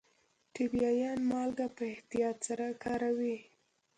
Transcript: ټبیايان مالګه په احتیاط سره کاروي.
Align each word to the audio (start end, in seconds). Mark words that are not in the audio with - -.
ټبیايان 0.53 1.19
مالګه 1.31 1.67
په 1.75 1.83
احتیاط 1.93 2.37
سره 2.47 2.65
کاروي. 2.83 3.37